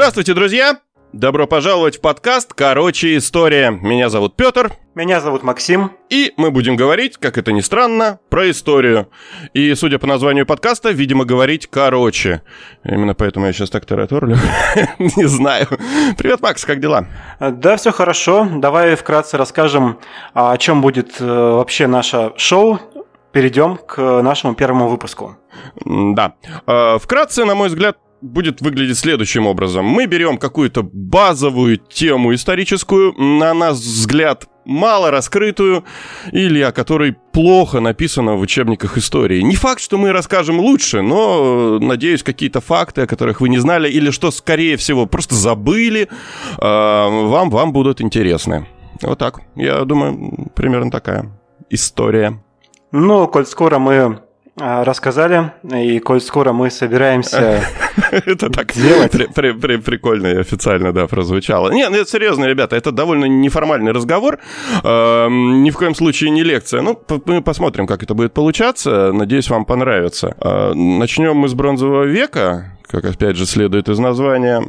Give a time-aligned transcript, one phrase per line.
[0.00, 0.78] Здравствуйте, друзья!
[1.12, 3.70] Добро пожаловать в подкаст «Короче, история».
[3.70, 4.72] Меня зовут Петр.
[4.94, 5.92] Меня зовут Максим.
[6.08, 9.10] И мы будем говорить, как это ни странно, про историю.
[9.52, 12.40] И, судя по названию подкаста, видимо, говорить короче.
[12.82, 14.38] Именно поэтому я сейчас так тараторлю.
[14.98, 15.68] Не знаю.
[16.16, 17.04] Привет, Макс, как дела?
[17.38, 18.48] Да, все хорошо.
[18.54, 19.98] Давай вкратце расскажем,
[20.32, 22.80] о чем будет э, вообще наше шоу.
[23.32, 25.36] Перейдем к нашему первому выпуску.
[25.84, 26.36] Да.
[26.66, 29.84] Э, вкратце, на мой взгляд, будет выглядеть следующим образом.
[29.84, 35.84] Мы берем какую-то базовую тему историческую, на наш взгляд, мало раскрытую,
[36.32, 39.40] или о которой плохо написано в учебниках истории.
[39.40, 43.90] Не факт, что мы расскажем лучше, но, надеюсь, какие-то факты, о которых вы не знали,
[43.90, 46.08] или что, скорее всего, просто забыли,
[46.58, 48.66] а, вам, вам будут интересны.
[49.02, 49.40] Вот так.
[49.56, 51.30] Я думаю, примерно такая
[51.70, 52.42] история.
[52.92, 54.20] Ну, коль скоро мы
[54.60, 57.64] рассказали, и коль скоро мы собираемся
[58.10, 59.12] это так делать.
[59.34, 61.70] Прикольно и официально, да, прозвучало.
[61.70, 64.38] Не, ну это серьезно, ребята, это довольно неформальный разговор,
[64.84, 66.82] ни в коем случае не лекция.
[66.82, 70.36] Ну, мы посмотрим, как это будет получаться, надеюсь, вам понравится.
[70.40, 74.62] А, начнем мы с бронзового века, как опять же следует из названия.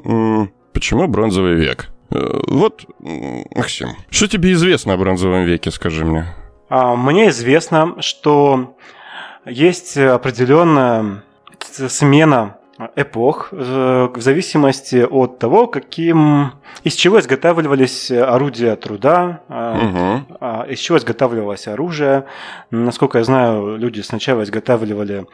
[0.73, 1.89] Почему бронзовый век?
[2.11, 6.25] Э, вот, Максим, что тебе известно о бронзовом веке, скажи мне?
[6.69, 8.75] А, мне известно, что
[9.45, 11.23] есть определенная
[11.59, 12.57] смена
[12.95, 16.53] эпох в зависимости от того, каким
[16.83, 20.65] из чего изготавливались орудия труда, угу.
[20.67, 22.25] из чего изготавливалось оружие.
[22.71, 25.27] Насколько я знаю, люди сначала изготавливали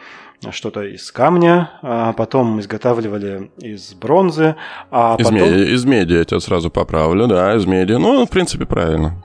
[0.52, 4.56] что-то из камня, а потом изготавливали из бронзы,
[4.92, 5.42] а из потом...
[5.42, 7.94] Меди, из меди, я тебя сразу поправлю, да, из меди.
[7.94, 9.24] Ну, в принципе, правильно.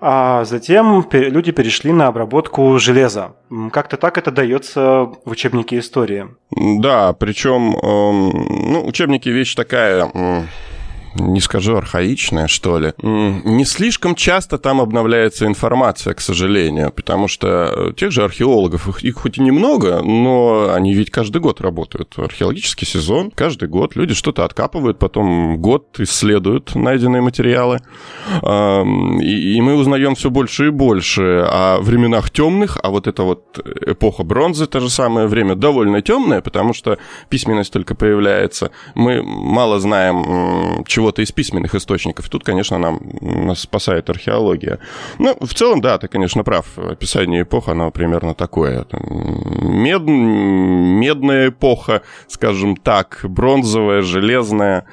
[0.00, 3.32] А затем люди перешли на обработку железа.
[3.72, 6.28] Как-то так это дается в учебнике истории.
[6.56, 10.10] Да, причем эм, ну, учебники вещь такая
[11.14, 12.92] не скажу архаичная, что ли.
[13.02, 19.38] Не слишком часто там обновляется информация, к сожалению, потому что тех же археологов, их хоть
[19.38, 22.14] и немного, но они ведь каждый год работают.
[22.16, 27.80] Археологический сезон, каждый год люди что-то откапывают, потом год исследуют найденные материалы.
[28.42, 34.22] И мы узнаем все больше и больше о временах темных, а вот эта вот эпоха
[34.22, 38.70] бронзы, то же самое время, довольно темное, потому что письменность только появляется.
[38.94, 42.28] Мы мало знаем, чего чего-то из письменных источников.
[42.28, 44.78] Тут, конечно, нам нас спасает археология.
[45.18, 46.66] Ну, в целом, да, ты, конечно, прав.
[46.78, 48.86] Описание эпох, оно примерно такое.
[48.92, 50.02] Мед...
[50.02, 54.84] Медная эпоха, скажем так, бронзовая, железная.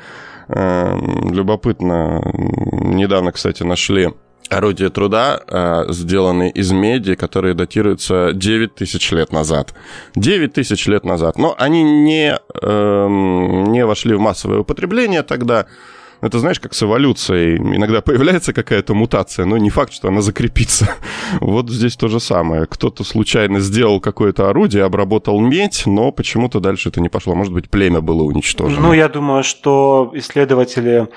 [0.47, 2.21] Эм, любопытно.
[2.33, 4.13] Недавно, кстати, нашли
[4.49, 9.73] орудия труда, э, сделанные из меди, которые датируются 9 тысяч лет назад.
[10.15, 11.37] 9 тысяч лет назад.
[11.37, 15.65] Но они не, э, не вошли в массовое употребление тогда.
[16.21, 17.57] Это знаешь, как с эволюцией.
[17.57, 20.95] Иногда появляется какая-то мутация, но не факт, что она закрепится.
[21.41, 22.65] Вот здесь то же самое.
[22.65, 27.35] Кто-то случайно сделал какое-то орудие, обработал медь, но почему-то дальше это не пошло.
[27.35, 28.81] Может быть, племя было уничтожено.
[28.81, 31.07] Ну, я думаю, что исследователи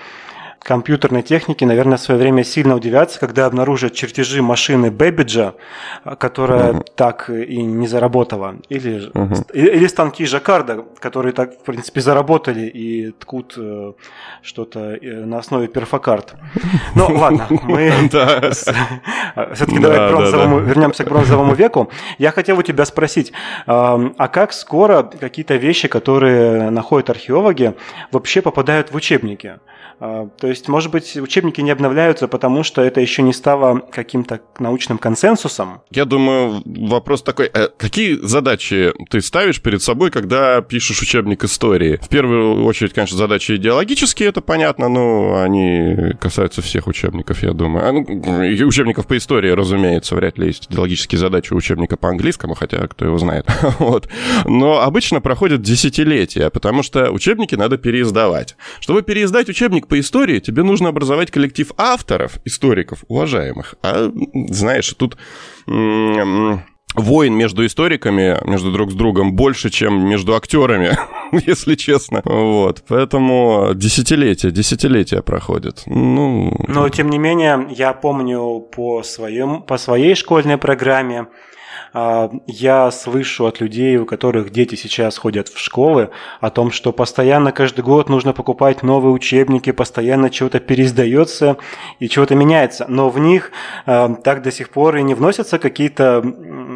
[0.63, 5.55] компьютерной техники, наверное, в свое время сильно удивятся, когда обнаружат чертежи машины Бэббиджа,
[6.19, 6.87] которая uh-huh.
[6.95, 8.57] так и не заработала.
[8.69, 9.53] Или, uh-huh.
[9.53, 13.93] или станки Жаккарда, которые так, в принципе, заработали и ткут э,
[14.43, 16.35] что-то э, на основе перфокарт.
[16.95, 20.11] Ну, ладно, мы все-таки давай
[20.63, 21.91] вернемся к бронзовому веку.
[22.19, 23.33] Я хотел у тебя спросить,
[23.67, 27.75] а как скоро какие-то вещи, которые находят археологи,
[28.13, 29.59] вообще попадают в учебники?
[30.01, 34.41] А, то есть, может быть, учебники не обновляются, потому что это еще не стало каким-то
[34.59, 35.83] научным консенсусом?
[35.91, 41.99] Я думаю, вопрос такой, э, какие задачи ты ставишь перед собой, когда пишешь учебник истории?
[42.03, 47.89] В первую очередь, конечно, задачи идеологические, это понятно, но они касаются всех учебников, я думаю.
[47.89, 52.55] А, ну, учебников по истории, разумеется, вряд ли есть идеологические задачи у учебника по английскому,
[52.55, 53.47] хотя кто его знает.
[53.79, 54.09] вот.
[54.45, 58.57] Но обычно проходят десятилетия, потому что учебники надо переиздавать.
[58.81, 63.75] Чтобы переиздать учебник по истории тебе нужно образовать коллектив авторов, историков, уважаемых.
[63.83, 64.11] А,
[64.49, 65.17] знаешь, тут
[66.95, 70.97] войн между историками, между друг с другом, больше, чем между актерами,
[71.47, 72.23] если честно.
[72.25, 72.83] Вот.
[72.89, 75.83] Поэтому десятилетия, десятилетия проходят.
[75.87, 76.57] Ну...
[76.69, 81.27] Но, тем не менее, я помню по, своем, по своей школьной программе,
[81.93, 86.11] я слышу от людей, у которых дети сейчас ходят в школы,
[86.41, 91.57] о том, что постоянно каждый год нужно покупать новые учебники, постоянно чего-то переиздается
[91.99, 92.87] и чего-то меняется.
[92.89, 93.51] Но в них
[93.87, 96.25] а, так до сих пор и не вносятся какие-то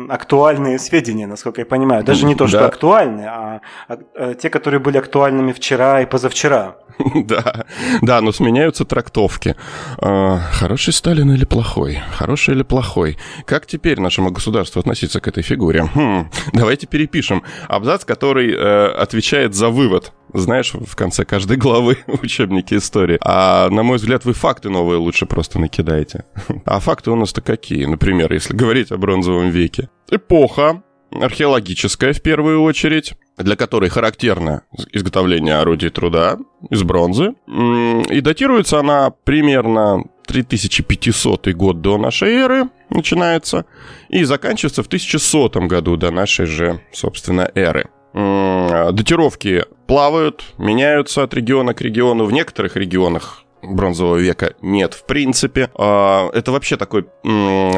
[0.08, 2.04] актуальные сведения, насколько я понимаю.
[2.04, 2.66] Даже не то, что да.
[2.66, 6.76] актуальные, а, а те, которые были актуальными вчера и позавчера.
[7.14, 7.64] Да,
[8.02, 9.56] да, но сменяются трактовки.
[9.98, 12.00] А, хороший Сталин или плохой?
[12.12, 13.18] Хороший или плохой?
[13.46, 15.88] Как теперь нашему государству относиться к этой фигуре?
[15.94, 20.12] Хм, давайте перепишем абзац, который э, отвечает за вывод.
[20.32, 23.18] Знаешь, в конце каждой главы в учебнике истории.
[23.20, 26.24] А на мой взгляд, вы факты новые лучше просто накидаете.
[26.64, 27.84] А факты у нас-то какие?
[27.84, 29.88] Например, если говорить о бронзовом веке.
[30.10, 36.38] Эпоха археологическая в первую очередь для которой характерно изготовление орудий труда
[36.70, 37.34] из бронзы.
[37.46, 43.66] И датируется она примерно 3500 год до нашей эры начинается
[44.08, 47.88] и заканчивается в 1100 году до нашей же, собственно, эры.
[48.14, 52.24] Датировки плавают, меняются от региона к региону.
[52.24, 55.70] В некоторых регионах бронзового века нет в принципе.
[55.74, 57.06] А, это вообще такой,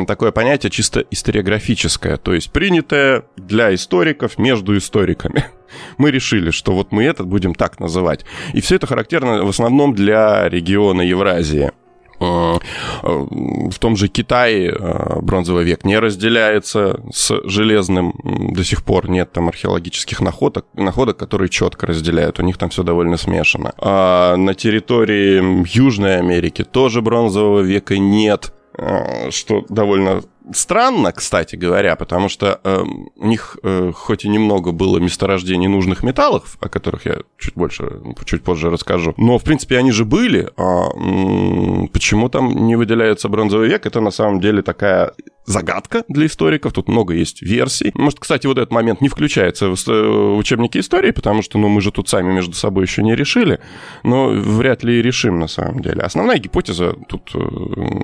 [0.06, 5.47] такое понятие чисто историографическое, то есть принятое для историков между историками.
[5.99, 8.25] Мы решили, что вот мы этот будем так называть.
[8.55, 11.73] И все это характерно в основном для региона Евразии.
[12.21, 12.59] Э,
[13.03, 18.15] в том же Китае э, бронзовый век не разделяется с железным.
[18.55, 22.39] До сих пор нет там археологических находок, находок которые четко разделяют.
[22.39, 23.73] У них там все довольно смешано.
[23.79, 31.96] А на территории Южной Америки тоже бронзового века нет э, что довольно Странно, кстати говоря,
[31.96, 32.82] потому что э,
[33.16, 38.00] у них э, хоть и немного было месторождений нужных металлов, о которых я чуть больше,
[38.25, 40.48] чуть позже расскажу, но в принципе они же были.
[40.56, 43.87] А, м- почему там не выделяется бронзовый век?
[43.87, 45.12] Это на самом деле такая
[45.46, 46.72] загадка для историков.
[46.72, 47.93] Тут много есть версий.
[47.94, 51.81] Может, кстати, вот этот момент не включается в э, учебники истории, потому что, ну, мы
[51.81, 53.60] же тут сами между собой еще не решили,
[54.02, 56.02] но вряд ли и решим на самом деле.
[56.02, 57.38] Основная гипотеза тут э,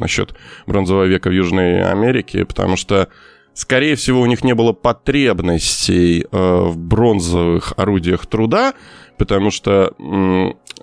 [0.00, 0.34] насчет
[0.66, 3.08] бронзового века в Южной Америке все потому что
[3.54, 8.72] Скорее всего, у них не было потребностей э, в бронзовых орудиях труда,
[9.18, 9.92] потому что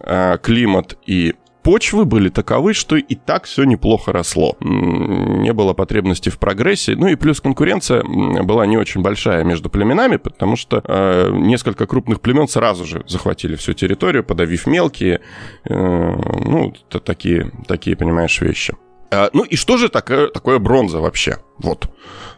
[0.05, 4.55] э, климат и почвы были таковы, что и так все неплохо росло.
[4.59, 6.95] Не было потребности в прогрессе.
[6.95, 12.21] Ну и плюс конкуренция была не очень большая между племенами, потому что э, несколько крупных
[12.21, 15.21] племен сразу же захватили всю территорию, подавив мелкие.
[15.65, 16.71] Э, ну,
[17.03, 18.75] такие, такие, понимаешь, вещи.
[19.11, 21.37] А, ну и что же такое, такое бронза вообще?
[21.57, 21.89] Вот.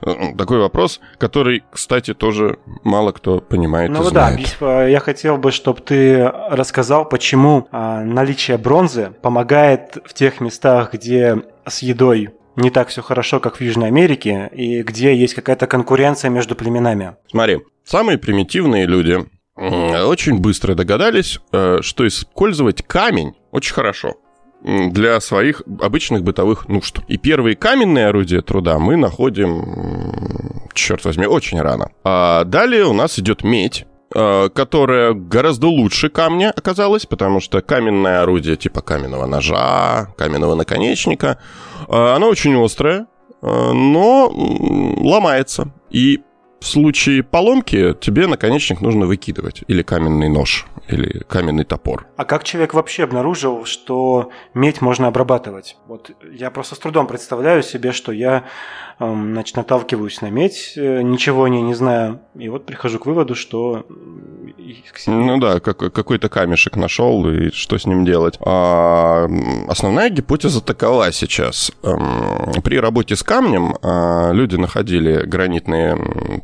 [0.06, 4.58] Э, такой вопрос, который, кстати, тоже мало кто понимает ну, и знает.
[4.60, 10.94] да, я хотел бы, чтобы ты рассказал, почему а, наличие бронзы помогает в тех местах,
[10.94, 15.68] где с едой не так все хорошо, как в Южной Америке, и где есть какая-то
[15.68, 17.16] конкуренция между племенами.
[17.30, 19.26] Смотри, самые примитивные люди
[19.56, 24.16] очень быстро догадались, э, что использовать камень очень хорошо
[24.64, 27.00] для своих обычных бытовых нужд.
[27.08, 31.92] И первые каменные орудия труда мы находим, черт возьми, очень рано.
[32.04, 38.22] А далее у нас идет медь, а, которая гораздо лучше камня оказалась, потому что каменное
[38.22, 41.40] орудие типа каменного ножа, каменного наконечника,
[41.88, 43.08] а, оно очень острое,
[43.42, 45.74] а, но ломается.
[45.90, 46.22] И
[46.62, 49.64] в случае поломки тебе наконечник нужно выкидывать.
[49.68, 52.06] Или каменный нож, или каменный топор.
[52.18, 55.76] А как человек вообще обнаружил, что медь можно обрабатывать?
[55.88, 58.46] Вот я просто с трудом представляю себе, что я
[59.00, 63.08] эм, значит, наталкиваюсь на медь, э, ничего о ней не знаю, и вот прихожу к
[63.08, 63.86] выводу, что...
[65.08, 68.38] Ну да, как, какой-то камешек нашел, и что с ним делать.
[68.42, 69.28] А,
[69.68, 71.72] основная гипотеза такова сейчас.
[71.84, 75.98] Эм, при работе с камнем а, люди находили гранитные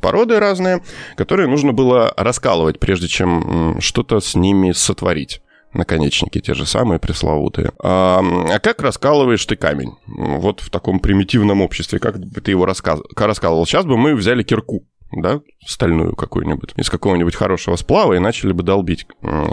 [0.08, 0.82] породы разные,
[1.18, 5.42] которые нужно было раскалывать, прежде чем что-то с ними сотворить
[5.74, 7.72] наконечники те же самые пресловутые.
[7.84, 9.96] А, а как раскалываешь ты камень?
[10.08, 13.04] Вот в таком примитивном обществе, как бы ты его раскал...
[13.18, 13.66] раскалывал?
[13.66, 18.64] Сейчас бы мы взяли кирку, да, стальную какую-нибудь, из какого-нибудь хорошего сплава и начали бы
[18.64, 19.08] долбить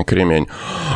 [0.07, 0.47] кремень.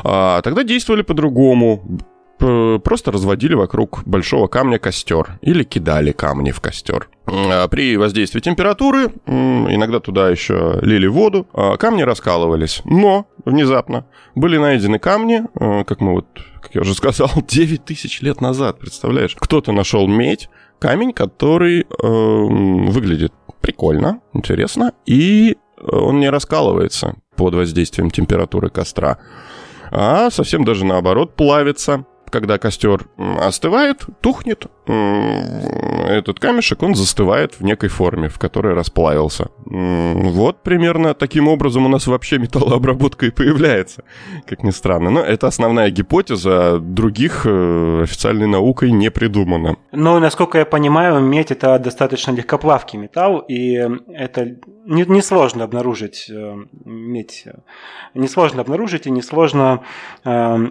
[0.05, 1.99] А, тогда действовали по-другому
[2.39, 7.09] просто разводили вокруг большого камня костер или кидали камни в костер.
[7.27, 12.81] А при воздействии температуры, иногда туда еще лили воду, а камни раскалывались.
[12.85, 16.27] Но внезапно были найдены камни, а, как мы вот,
[16.63, 19.37] как я уже сказал, 9 тысяч лет назад, представляешь?
[19.39, 28.11] Кто-то нашел медь, камень, который э, выглядит прикольно, интересно, и он не раскалывается под воздействием
[28.11, 29.19] температуры костра,
[29.91, 37.89] а совсем даже наоборот плавится когда костер остывает, тухнет, этот камешек, он застывает в некой
[37.89, 39.49] форме, в которой расплавился.
[39.67, 44.05] Вот примерно таким образом у нас вообще металлообработка и появляется,
[44.47, 45.11] как ни странно.
[45.11, 49.77] Но это основная гипотеза, других э, официальной наукой не придумано.
[49.93, 54.57] Но, насколько я понимаю, медь это достаточно легкоплавкий металл, и это
[54.87, 57.45] несложно не обнаружить э, медь.
[58.15, 59.83] Несложно обнаружить и несложно
[60.25, 60.69] э,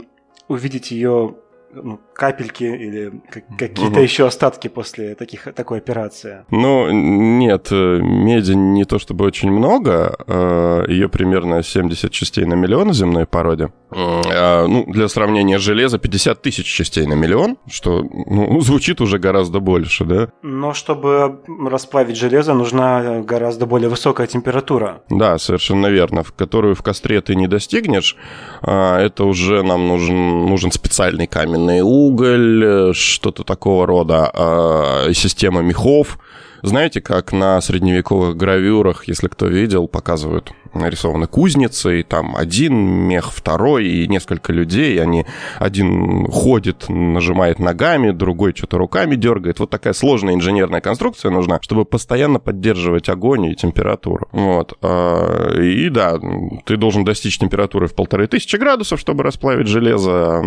[0.48, 1.36] увидеть ее
[1.84, 3.22] ну, капельки или
[3.58, 4.02] какие-то угу.
[4.02, 6.46] еще остатки после таких, такой операции?
[6.50, 12.56] Ну, нет, э, меди не то чтобы очень много, э, ее примерно 70 частей на
[12.56, 13.70] миллион в земной породе.
[13.92, 19.60] А, ну, для сравнения, железа 50 тысяч частей на миллион, что ну, звучит уже гораздо
[19.60, 20.30] больше, да?
[20.42, 25.02] Но чтобы расплавить железо, нужна гораздо более высокая температура.
[25.10, 28.18] Да, совершенно верно, в которую в костре ты не достигнешь.
[28.62, 35.62] А, это уже нам нужен, нужен специальный каменный уголь, э, что-то такого рода, а, система
[35.62, 36.20] мехов.
[36.64, 43.32] Знаете, как на средневековых гравюрах, если кто видел, показывают нарисованы кузницы, и там один мех,
[43.34, 45.26] второй, и несколько людей, они,
[45.60, 49.60] один ходит, нажимает ногами, другой что-то руками дергает.
[49.60, 54.28] Вот такая сложная инженерная конструкция нужна, чтобы постоянно поддерживать огонь и температуру.
[54.32, 54.78] Вот.
[54.82, 56.20] А, и да,
[56.66, 60.44] ты должен достичь температуры в полторы тысячи градусов, чтобы расплавить железо.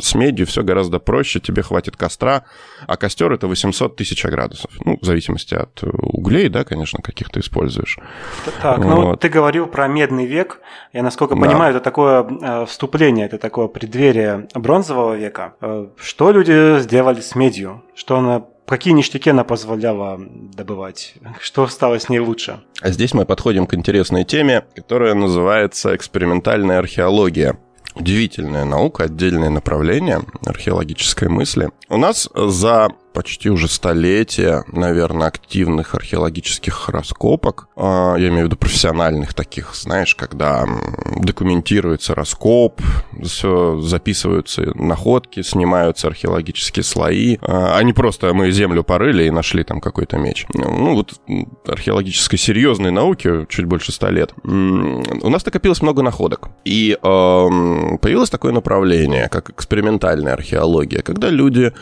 [0.00, 2.44] С медью все гораздо проще, тебе хватит костра,
[2.86, 4.70] а костер это 800 тысяч градусов.
[4.84, 7.98] Ну, в зависимости от углей, да, конечно, каких ты используешь.
[8.62, 9.20] Так, ну вот.
[9.20, 10.60] ты говорил про медный век.
[10.92, 11.40] Я, насколько да.
[11.40, 15.54] понимаю, это такое э, вступление, это такое преддверие бронзового века.
[15.60, 17.82] Э, что люди сделали с медью?
[17.94, 21.14] Что она Какие ништяки она позволяла добывать?
[21.40, 22.60] Что стало с ней лучше?
[22.80, 27.58] А здесь мы подходим к интересной теме, которая называется экспериментальная археология.
[27.96, 31.70] Удивительная наука, отдельное направление археологической мысли.
[31.88, 37.68] У нас за почти уже столетия, наверное, активных археологических раскопок.
[37.76, 40.66] А, я имею в виду профессиональных таких, знаешь, когда
[41.16, 42.80] документируется раскоп,
[43.22, 49.80] все записываются находки, снимаются археологические слои, а, не просто мы землю порыли и нашли там
[49.80, 50.46] какой-то меч.
[50.54, 51.20] Ну, вот
[51.66, 54.32] археологической серьезной науки чуть больше ста лет.
[54.44, 56.48] У нас накопилось много находок.
[56.64, 61.72] И появилось такое направление, как экспериментальная археология, когда люди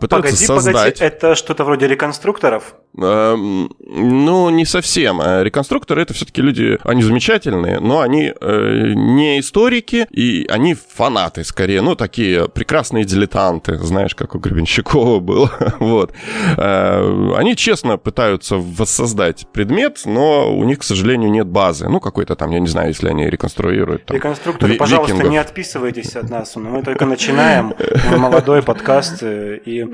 [0.00, 0.74] пытаются погоди, создать...
[0.74, 2.74] Погоди, это что-то вроде реконструкторов?
[2.96, 5.20] Эм, ну, не совсем.
[5.20, 11.44] Э, реконструкторы это все-таки люди, они замечательные, но они э, не историки, и они фанаты
[11.44, 15.50] скорее, ну, такие прекрасные дилетанты, знаешь, как у Гребенщикова было.
[15.78, 16.12] вот.
[16.56, 21.88] Э, они честно пытаются воссоздать предмет, но у них, к сожалению, нет базы.
[21.88, 24.06] Ну, какой-то там, я не знаю, если они реконструируют.
[24.06, 25.32] Там, Реконструкторы, ви- пожалуйста, викингов.
[25.32, 27.74] не отписывайтесь от нас, мы только начинаем,
[28.10, 29.86] мы молодой подкаст, и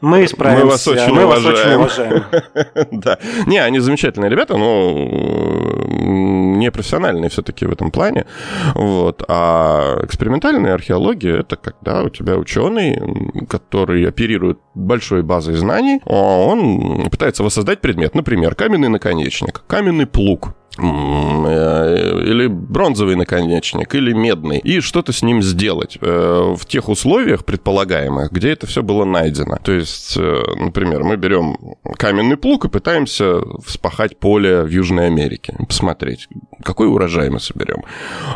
[0.00, 0.64] мы справимся.
[0.64, 1.80] Мы вас очень мы уважаем.
[1.80, 2.35] Вас очень уважаем.
[2.92, 3.18] да.
[3.46, 4.92] Не, они замечательные ребята, но
[6.56, 8.26] не профессиональные все-таки в этом плане.
[8.74, 9.22] Вот.
[9.28, 13.00] А экспериментальная археология— это когда у тебя ученый,
[13.48, 18.14] который оперирует большой базой знаний, а он пытается воссоздать предмет.
[18.14, 25.42] Например, каменный наконечник, каменный плуг Э, или бронзовый наконечник, или медный, и что-то с ним
[25.42, 29.56] сделать э, в тех условиях предполагаемых, где это все было найдено.
[29.62, 31.56] То есть, э, например, мы берем
[31.96, 36.28] каменный плуг и пытаемся вспахать поле в Южной Америке, посмотреть,
[36.62, 37.84] какой урожай мы соберем.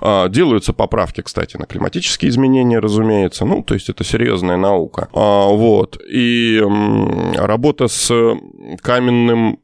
[0.00, 3.44] А, делаются поправки, кстати, на климатические изменения, разумеется.
[3.44, 5.08] Ну, то есть это серьезная наука.
[5.12, 5.98] А, вот.
[6.08, 6.62] И
[7.36, 8.12] работа с
[8.82, 9.58] каменным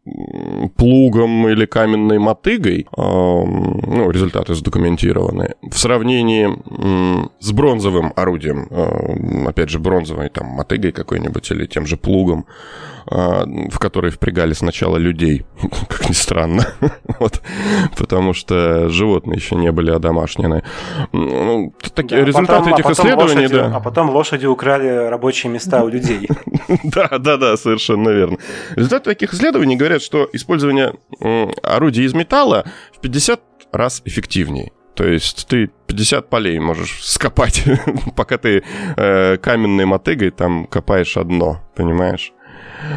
[0.76, 6.49] плугом или каменной мотыгой, ну, результаты задокументированы, в сравнении
[7.40, 8.68] с бронзовым орудием,
[9.47, 14.96] опять же, бронзовой там мотыгой какой-нибудь или тем же плугом, а, в который впрягали сначала
[14.96, 15.46] людей,
[15.88, 16.66] как ни странно,
[17.20, 17.40] вот,
[17.96, 20.64] потому что животные еще не были одомашнены.
[21.12, 23.76] Ну, такие да, результаты потом, этих а исследований, лошади, да.
[23.76, 26.28] А потом лошади украли рабочие места у людей.
[26.82, 28.38] Да, да, да, совершенно верно.
[28.75, 30.94] Результаты таких исследований говорят, что использование
[31.62, 33.40] орудий из металла в 50
[33.72, 34.72] раз эффективнее.
[34.94, 37.64] То есть ты 50 полей можешь скопать,
[38.16, 38.64] пока ты
[38.96, 42.32] э, каменной мотыгой там копаешь одно, понимаешь?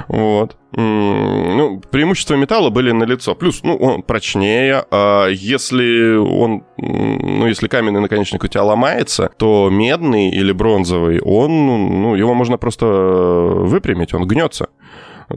[0.07, 0.57] Вот.
[0.74, 3.36] Ну, преимущества металла были налицо.
[3.36, 4.86] Плюс, ну, он прочнее.
[4.91, 11.65] А если он, ну, если каменный наконечник у тебя ломается, то медный или бронзовый, он,
[12.01, 14.69] ну, его можно просто выпрямить, он гнется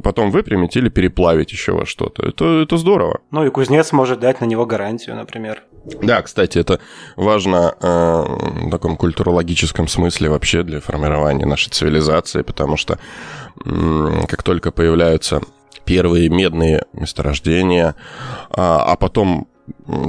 [0.03, 2.27] потом выпрямить или переплавить еще во что-то.
[2.27, 3.21] Это, это здорово.
[3.31, 5.63] Ну и кузнец может дать на него гарантию, например.
[5.85, 6.79] Да, кстати, это
[7.17, 12.99] важно э, в таком культурологическом смысле вообще для формирования нашей цивилизации, потому что
[13.65, 15.41] как только появляются
[15.85, 17.95] первые медные месторождения,
[18.51, 19.49] а, а потом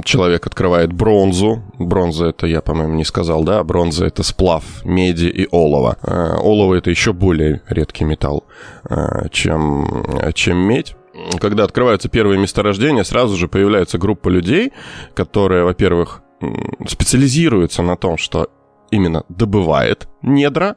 [0.04, 1.62] человек открывает бронзу.
[1.78, 3.62] Бронза это, я, по-моему, не сказал, да?
[3.62, 5.96] Бронза это сплав меди и олова.
[6.02, 8.44] А, олово это еще более редкий металл,
[8.84, 10.04] а, чем,
[10.34, 10.96] чем медь
[11.40, 14.72] когда открываются первые месторождения, сразу же появляется группа людей,
[15.14, 16.22] которые, во-первых,
[16.86, 18.50] специализируются на том, что
[18.90, 20.76] именно добывает недра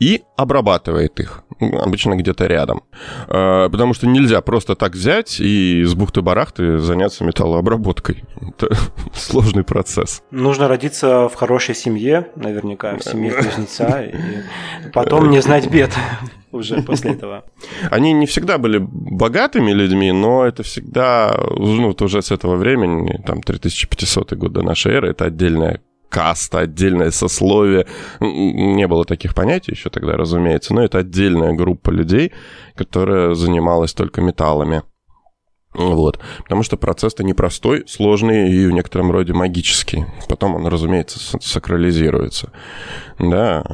[0.00, 2.82] и обрабатывает их, обычно где-то рядом.
[3.28, 8.24] А, потому что нельзя просто так взять и с бухты-барахты заняться металлообработкой.
[8.40, 8.74] Это
[9.14, 10.22] сложный процесс.
[10.32, 14.14] Нужно родиться в хорошей семье, наверняка, в семье кузнеца, и
[14.92, 15.92] потом не знать бед
[16.52, 17.44] уже после этого.
[17.90, 23.22] Они не всегда были богатыми людьми, но это всегда, ну, вот уже с этого времени,
[23.26, 27.86] там, 3500 год до нашей эры, это отдельная каста, отдельное сословие.
[28.20, 32.32] Не было таких понятий еще тогда, разумеется, но это отдельная группа людей,
[32.76, 34.82] которая занималась только металлами.
[35.74, 36.18] Вот.
[36.42, 40.04] Потому что процесс-то непростой, сложный и в некотором роде магический.
[40.28, 42.52] Потом он, разумеется, сакрализируется.
[43.18, 43.64] Да,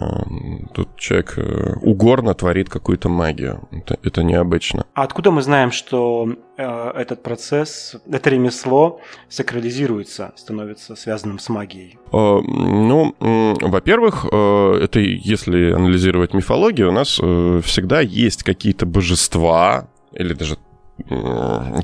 [0.74, 3.68] тут человек э, угорно творит какую-то магию.
[3.72, 4.84] Это, это необычно.
[4.94, 11.98] А откуда мы знаем, что э, этот процесс, это ремесло сакрализируется, становится связанным с магией?
[12.12, 18.86] Э, ну, э, во-первых, э, это если анализировать мифологию, у нас э, всегда есть какие-то
[18.86, 20.58] божества, или даже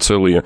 [0.01, 0.45] целые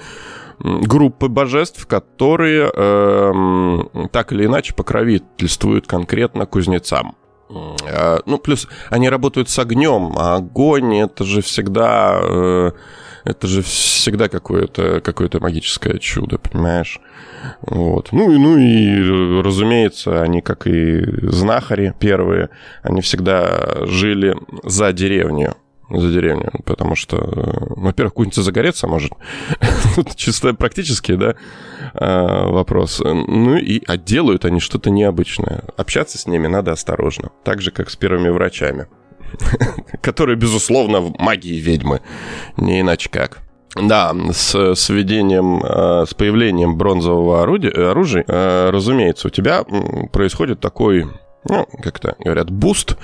[0.60, 7.16] группы божеств, которые э, так или иначе покровительствуют конкретно кузнецам.
[7.50, 12.18] Э, ну, плюс они работают с огнем, а огонь это же всегда...
[12.22, 12.70] Э,
[13.24, 16.98] это же всегда какое-то какое магическое чудо, понимаешь?
[17.60, 18.08] Вот.
[18.12, 22.48] Ну, и, ну и, разумеется, они, как и знахари первые,
[22.82, 25.56] они всегда жили за деревню
[25.90, 29.12] за деревню, потому что, э, во-первых, куница загореться может.
[29.94, 31.34] Тут чисто практически, да,
[31.94, 33.00] э, вопрос.
[33.04, 35.64] Ну и а делают они что-то необычное.
[35.76, 37.30] Общаться с ними надо осторожно.
[37.44, 38.86] Так же, как с первыми врачами.
[40.02, 42.00] Которые, безусловно, в магии ведьмы.
[42.56, 43.40] Не иначе как.
[43.74, 49.64] Да, с, с введением, э, с появлением бронзового орудия, оружия, разумеется, у тебя
[50.12, 51.06] происходит такой
[51.44, 52.96] ну, как-то говорят, boost,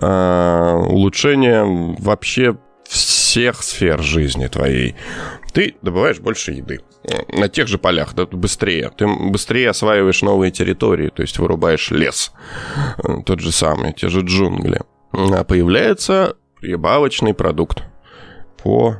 [0.00, 2.56] э, улучшение вообще
[2.88, 4.96] всех сфер жизни твоей.
[5.52, 6.80] Ты добываешь больше еды
[7.32, 8.90] на тех же полях, да, быстрее.
[8.96, 12.32] Ты быстрее осваиваешь новые территории, то есть вырубаешь лес,
[13.04, 14.80] э, тот же самый, те же джунгли.
[15.12, 17.82] А появляется прибавочный продукт
[18.62, 18.96] по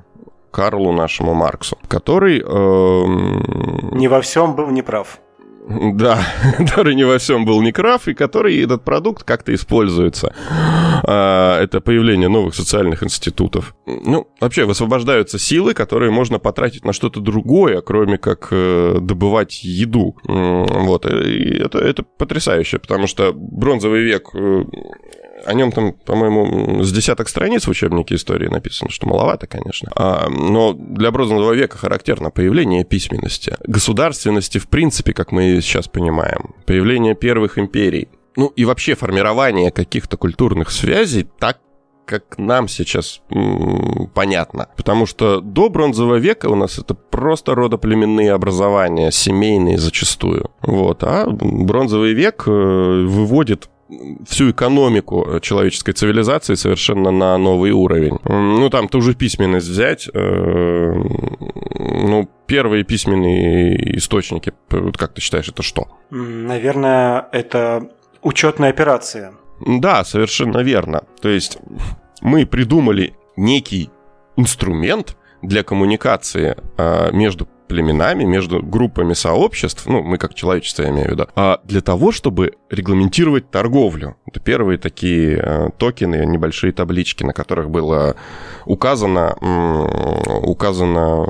[0.51, 2.41] Карлу нашему Марксу, который...
[2.45, 5.21] Э, не во всем был неправ.
[5.69, 6.27] Да,
[6.59, 10.35] который не во всем был некрав, и который этот продукт как-то используется.
[11.05, 13.75] А, это появление новых социальных институтов.
[13.87, 20.17] Ну, вообще высвобождаются силы, которые можно потратить на что-то другое, кроме как э, добывать еду.
[20.25, 24.65] Вот, и это, это потрясающе, потому что бронзовый век э,
[25.45, 29.91] о нем там, по-моему, с десяток страниц в учебнике истории написано, что маловато, конечно.
[29.95, 36.55] А, но для бронзового века характерно появление письменности, государственности в принципе, как мы сейчас понимаем,
[36.67, 38.09] появление первых империй.
[38.37, 41.59] Ну и вообще формирование каких-то культурных связей так,
[42.05, 43.21] как нам сейчас
[44.15, 44.69] понятно.
[44.77, 50.51] Потому что до бронзового века у нас это просто родоплеменные образования, семейные зачастую.
[50.63, 51.05] Вот.
[51.05, 53.69] А бронзовый век э, выводит
[54.27, 58.19] всю экономику человеческой цивилизации совершенно на новый уровень.
[58.25, 60.09] Ну, там ту же письменность взять.
[60.13, 60.93] Э,
[61.79, 64.53] ну, первые письменные источники,
[64.97, 65.89] как ты считаешь, это что?
[66.11, 67.89] Наверное, это
[68.23, 69.33] учетная операция.
[69.67, 71.03] Да, совершенно верно.
[71.21, 71.59] То есть
[72.21, 73.91] мы придумали некий
[74.37, 81.09] инструмент для коммуникации э, между племенами, между группами сообществ, ну, мы как человечество, я имею
[81.09, 84.17] в виду, а для того, чтобы регламентировать торговлю.
[84.27, 88.17] Это первые такие э, токены, небольшие таблички, на которых было
[88.65, 89.35] указано,
[90.43, 91.27] указано,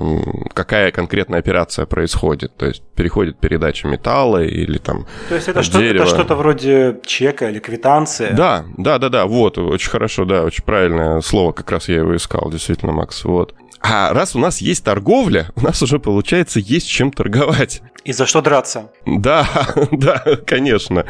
[0.52, 2.56] какая конкретная операция происходит.
[2.56, 7.50] То есть переходит передача металла или там То есть это что-то, это что-то вроде чека
[7.50, 8.30] или квитанции?
[8.32, 12.16] Да, да, да, да, вот, очень хорошо, да, очень правильное слово, как раз я его
[12.16, 13.54] искал, действительно, Макс, вот.
[13.80, 17.82] А раз у нас есть торговля, у нас уже, получается, есть чем торговать.
[18.08, 18.90] И за что драться?
[19.04, 19.46] Да,
[19.92, 21.04] да, конечно,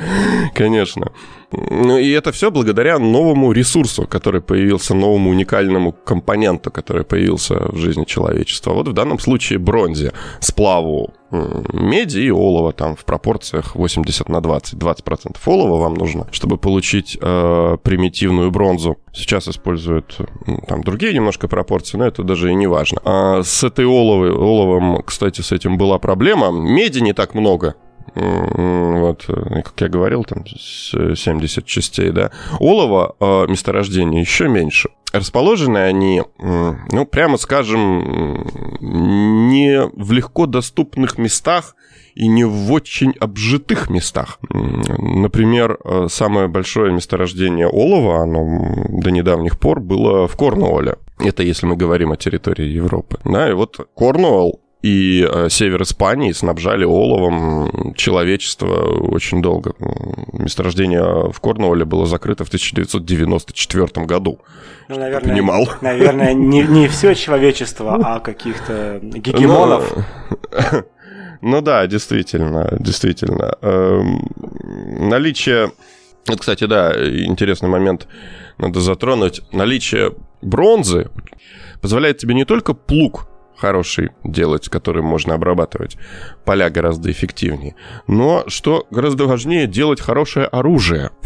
[0.53, 1.13] конечно.
[1.53, 7.77] Ну и это все благодаря новому ресурсу, который появился, новому уникальному компоненту, который появился в
[7.77, 8.73] жизни человечества.
[8.73, 14.75] Вот в данном случае бронзе, сплаву меди и олова там в пропорциях 80 на 20.
[14.75, 18.97] 20% олова вам нужно, чтобы получить э, примитивную бронзу.
[19.13, 20.17] Сейчас используют
[20.67, 23.01] там другие немножко пропорции, но это даже и не важно.
[23.05, 26.51] А с этой оловой, оловом, кстати, с этим была проблема.
[26.89, 27.75] Меди не так много,
[28.15, 32.31] вот, э, как я говорил, там 70 частей, да.
[32.59, 34.89] Олово э, месторождение еще меньше.
[35.13, 38.47] Расположены они, ну, прямо скажем,
[38.81, 41.77] не в легко доступных местах
[42.15, 44.39] и не в очень обжитых местах.
[44.51, 50.97] Например, э, самое большое месторождение олова, оно до недавних пор было в Корнуолле.
[51.19, 53.19] Это если мы говорим о территории Европы.
[53.25, 59.75] Да, и вот Корнуолл и э, север Испании снабжали оловом человечество очень долго.
[60.33, 64.41] Месторождение в Корнуолле было закрыто в 1994 году.
[64.89, 65.69] Ну, наверное, понимал.
[65.81, 69.93] Наверное, не, не все человечество, а каких-то гегемонов.
[69.97, 70.85] Но...
[71.41, 73.57] Ну да, действительно, действительно.
[73.63, 74.29] Эм,
[75.09, 75.73] наличие,
[76.27, 78.09] вот, кстати, да, интересный момент
[78.59, 79.43] надо затронуть.
[79.53, 81.11] Наличие бронзы
[81.81, 85.97] позволяет тебе не только плуг хороший делать, которым можно обрабатывать
[86.45, 87.75] поля гораздо эффективнее.
[88.07, 91.11] Но, что гораздо важнее, делать хорошее оружие.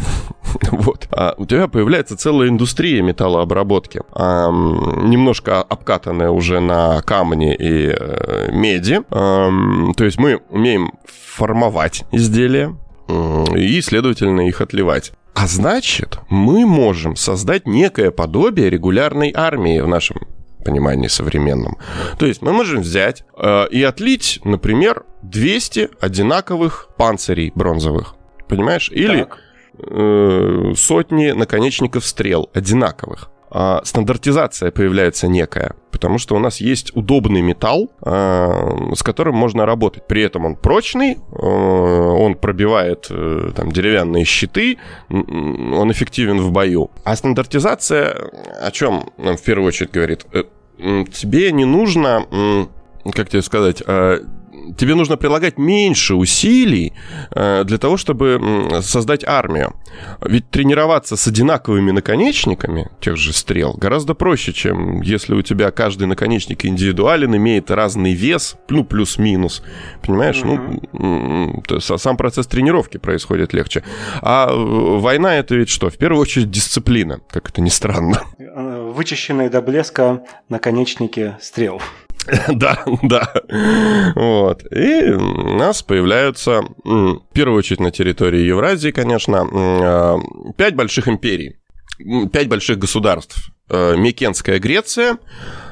[0.71, 1.07] Вот.
[1.11, 8.51] А у тебя появляется целая индустрия металлообработки, а, немножко обкатанная уже на камне и э,
[8.51, 9.01] меди.
[9.09, 9.49] А,
[9.95, 12.75] то есть мы умеем формовать изделия
[13.55, 15.13] и, следовательно, их отливать.
[15.33, 20.27] А значит, мы можем создать некое подобие регулярной армии в нашем
[20.63, 21.77] понимании современном.
[22.17, 28.15] То есть мы можем взять э, и отлить, например, 200 одинаковых панцирей бронзовых.
[28.47, 28.89] Понимаешь?
[28.91, 29.27] Или
[29.77, 33.29] э, сотни наконечников стрел одинаковых.
[33.49, 39.65] А стандартизация появляется некая, потому что у нас есть удобный металл, а, с которым можно
[39.65, 40.07] работать.
[40.07, 44.79] При этом он прочный, а, он пробивает э, там, деревянные щиты,
[45.09, 46.89] он эффективен в бою.
[47.05, 48.15] А стандартизация
[48.61, 50.25] о чем в первую очередь говорит?
[50.33, 50.43] Э,
[51.13, 52.25] тебе не нужно,
[53.13, 53.83] как тебе сказать,
[54.77, 56.93] тебе нужно прилагать меньше усилий
[57.31, 59.73] э, для того, чтобы создать армию.
[60.21, 66.07] Ведь тренироваться с одинаковыми наконечниками тех же стрел гораздо проще, чем если у тебя каждый
[66.07, 69.63] наконечник индивидуален, имеет разный вес, ну, плюс-минус.
[70.01, 70.41] Понимаешь?
[70.41, 70.89] Mm-hmm.
[70.93, 73.83] Ну, то есть сам процесс тренировки происходит легче.
[74.21, 75.89] А э, война это ведь что?
[75.89, 78.21] В первую очередь дисциплина, как это ни странно.
[78.39, 81.81] Э, вычищенные до блеска наконечники стрел.
[82.47, 83.33] Да, да.
[84.15, 84.63] Вот.
[84.71, 90.17] И у нас появляются, в первую очередь на территории Евразии, конечно, а,
[90.57, 91.57] пять больших империй,
[92.31, 93.51] пять больших государств.
[93.69, 95.17] А, Микенская Греция,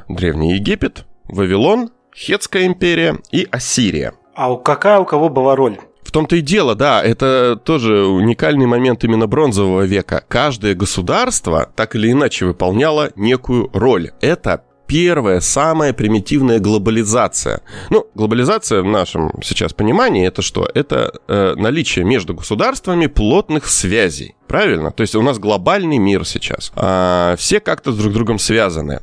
[0.09, 4.13] Древний Египет, Вавилон, Хетская империя и Ассирия.
[4.35, 5.77] А какая у кого была роль?
[6.03, 10.25] В том-то и дело, да, это тоже уникальный момент именно бронзового века.
[10.27, 14.11] Каждое государство так или иначе выполняло некую роль.
[14.19, 17.61] Это первая, самая примитивная глобализация.
[17.89, 20.67] Ну, глобализация в нашем сейчас понимании это что?
[20.75, 24.35] Это э, наличие между государствами плотных связей.
[24.51, 24.91] Правильно?
[24.91, 26.73] То есть у нас глобальный мир сейчас.
[26.75, 28.99] А все как-то с друг другом связаны.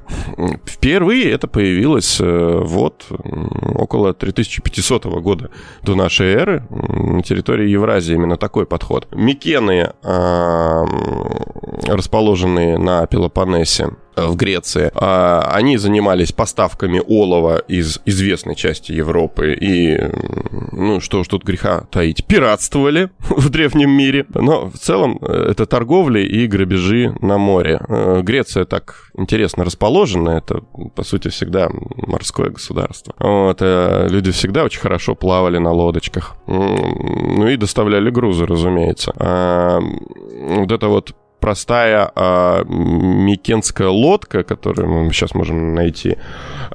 [0.66, 3.06] Впервые это появилось э, вот
[3.74, 5.48] около 3500 года
[5.82, 9.08] до нашей эры на территории Евразии именно такой подход.
[9.10, 10.84] Микены, а,
[11.86, 13.92] расположенные на Пелопоннесе,
[14.26, 14.90] в Греции.
[14.94, 19.98] А, они занимались поставками олова из известной части Европы и,
[20.72, 24.26] ну, что ж тут греха таить, пиратствовали в древнем мире.
[24.34, 27.80] Но в целом э, это торговля и грабежи на море.
[27.88, 30.62] Э, Греция так интересно расположена, это,
[30.94, 33.14] по сути, всегда морское государство.
[33.18, 36.36] Вот, э, люди всегда очень хорошо плавали на лодочках.
[36.46, 39.12] Ну и доставляли грузы, разумеется.
[39.16, 46.16] А, вот это вот простая э, микенская лодка, которую мы сейчас можем найти,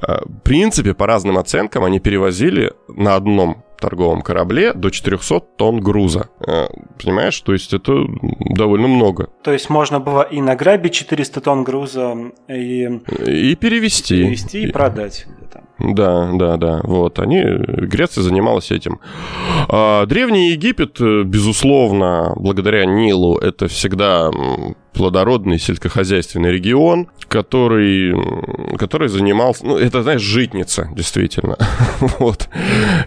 [0.06, 5.80] э, в принципе, по разным оценкам, они перевозили на одном торговом корабле до 400 тонн
[5.80, 6.28] груза.
[6.46, 6.66] Э,
[7.02, 7.38] понимаешь?
[7.40, 7.92] То есть это
[8.40, 9.28] довольно много.
[9.42, 12.16] То есть можно было и награбить 400 тонн груза,
[12.48, 12.88] и...
[13.26, 14.22] И перевести.
[14.22, 15.26] Перевести и продать.
[15.78, 16.80] Да, да, да.
[16.84, 19.00] Вот, они, Греция занималась этим.
[19.68, 24.30] А, Древний Египет, безусловно, благодаря Нилу, это всегда
[24.94, 28.14] плодородный сельскохозяйственный регион, который,
[28.78, 31.56] который занимался, ну, это, знаешь, житница, действительно,
[32.18, 32.48] вот,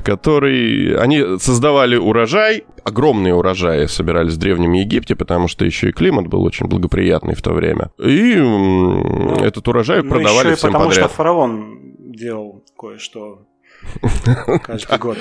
[0.03, 6.27] который, они создавали урожай, огромные урожаи собирались в Древнем Египте, потому что еще и климат
[6.27, 11.05] был очень благоприятный в то время, и ну, этот урожай ну, продавали всем потому подряд.
[11.05, 11.86] что фараон
[12.17, 13.45] делал кое-что
[14.63, 15.17] каждый год.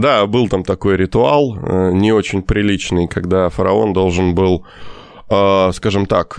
[0.00, 4.66] Да, был там такой ритуал, э, не очень приличный, когда фараон должен был,
[5.30, 6.38] э, скажем так,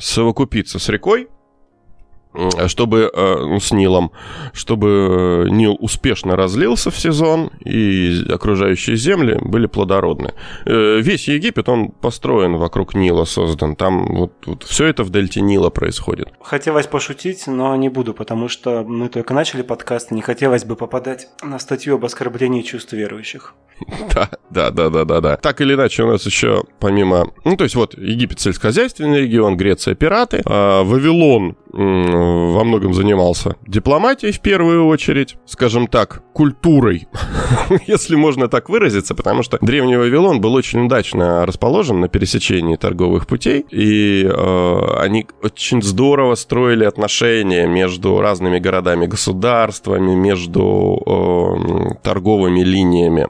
[0.00, 1.28] совокупиться с рекой,
[2.66, 4.12] чтобы ну, с Нилом,
[4.52, 10.34] чтобы Нил успешно разлился в сезон и окружающие земли были плодородны.
[10.64, 13.76] Весь Египет, он построен вокруг Нила, создан.
[13.76, 16.28] Там вот, вот все это в дельте Нила происходит.
[16.40, 20.76] Хотелось пошутить, но не буду, потому что мы только начали подкаст, и не хотелось бы
[20.76, 23.54] попадать на статью об оскорблении чувств верующих.
[24.14, 25.36] Да, да, да, да, да, да.
[25.36, 27.32] Так или иначе, у нас еще помимо...
[27.44, 31.56] Ну, то есть вот Египет сельскохозяйственный регион, Греция пираты, а Вавилон
[32.24, 37.08] во многом занимался дипломатией в первую очередь, скажем так, культурой,
[37.86, 43.26] если можно так выразиться, потому что древний Вавилон был очень удачно расположен на пересечении торговых
[43.26, 53.28] путей, и э, они очень здорово строили отношения между разными городами-государствами, между э, торговыми линиями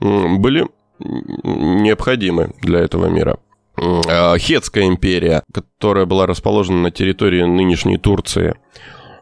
[0.00, 0.66] были
[1.00, 3.38] необходимы для этого мира.
[3.80, 8.54] А, Хетская империя, которая была расположена на территории нынешней Турции,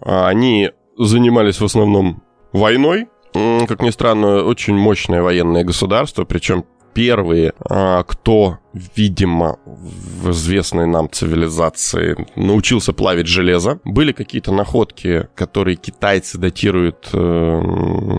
[0.00, 6.64] а, они занимались в основном войной, как ни странно, очень мощное военное государство, причем
[6.98, 8.58] первые, а, кто,
[8.96, 13.78] видимо, в известной нам цивилизации научился плавить железо.
[13.84, 17.62] Были какие-то находки, которые китайцы датируют, э,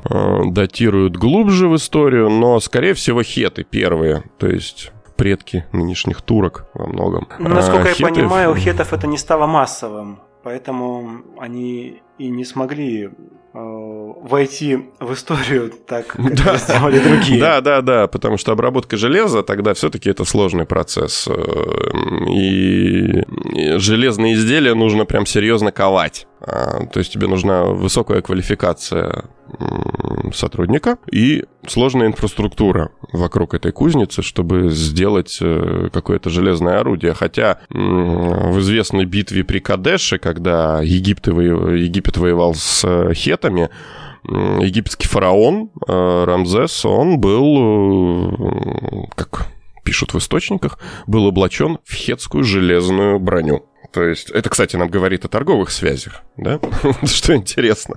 [0.09, 4.23] э, датируют глубже в историю, но, скорее всего, хеты первые.
[4.37, 7.27] То есть предки нынешних турок во многом.
[7.39, 8.09] Насколько а, я хеты...
[8.09, 13.09] понимаю, у хетов это не стало массовым, поэтому они и не смогли
[13.51, 13.57] Э,
[14.21, 16.57] войти в историю так, как да.
[16.57, 17.39] сделали другие.
[17.39, 21.27] Да, да, да, потому что обработка железа тогда все-таки это сложный процесс.
[21.27, 21.33] Э,
[22.29, 23.25] и
[23.79, 26.27] железные изделия нужно прям серьезно ковать.
[26.41, 29.25] А, то есть тебе нужна высокая квалификация
[30.33, 37.13] сотрудника и сложная инфраструктура вокруг этой кузницы, чтобы сделать э, какое-то железное орудие.
[37.13, 43.69] Хотя в известной битве при Кадеше, когда Египет, Египет воевал с хетами,
[44.23, 49.47] египетский фараон э, Рамзес, он был, э, как
[49.83, 53.65] пишут в источниках, был облачен в хетскую железную броню.
[53.91, 56.59] То есть, это, кстати, нам говорит о торговых связях, да?
[57.05, 57.95] Что интересно.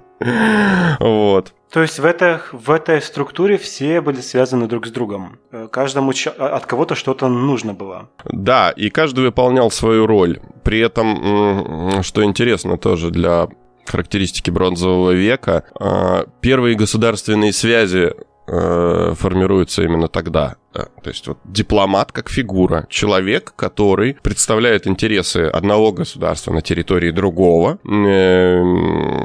[1.00, 1.52] Вот.
[1.70, 5.38] То есть в, этой в этой структуре все были связаны друг с другом.
[5.50, 8.10] Э, каждому от кого-то что-то нужно было.
[8.30, 10.38] Да, и каждый выполнял свою роль.
[10.64, 13.48] При этом, что интересно тоже для
[13.86, 18.12] характеристики бронзового века, а, первые государственные связи
[18.46, 20.56] э, формируются именно тогда.
[20.72, 27.78] То есть вот дипломат как фигура, человек, который представляет интересы одного государства на территории другого.
[27.84, 28.62] Э,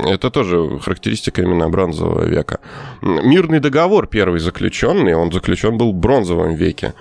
[0.08, 2.60] это тоже характеристика именно бронзового века.
[3.02, 6.93] Мирный договор первый заключенный, он заключен был в бронзовом веке.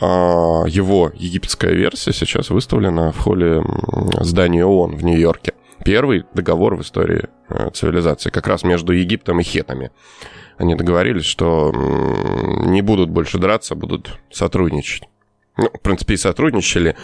[0.00, 3.62] А, его египетская версия сейчас выставлена в холле
[4.20, 5.52] здания ООН в Нью-Йорке
[5.84, 9.90] первый договор в истории э, цивилизации, как раз между Египтом и хетами.
[10.58, 15.08] Они договорились, что не будут больше драться, будут сотрудничать.
[15.56, 16.96] Ну, в принципе, и сотрудничали.